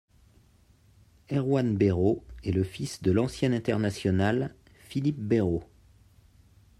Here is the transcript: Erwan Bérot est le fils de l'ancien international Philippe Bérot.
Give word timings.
Erwan 1.31 1.77
Bérot 1.77 2.23
est 2.43 2.53
le 2.53 2.63
fils 2.63 3.03
de 3.03 3.11
l'ancien 3.11 3.53
international 3.53 4.55
Philippe 4.89 5.19
Bérot. 5.19 5.63